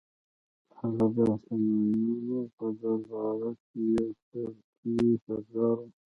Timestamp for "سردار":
5.25-5.77